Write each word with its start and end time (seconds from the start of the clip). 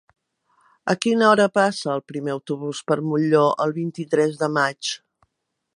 A 0.93 0.95
quina 1.05 1.27
hora 1.33 1.45
passa 1.57 1.91
el 1.97 2.03
primer 2.13 2.33
autobús 2.37 2.81
per 2.91 2.99
Molló 3.11 3.45
el 3.67 3.77
vint-i-tres 3.81 4.39
de 4.43 4.51
maig? 4.57 4.95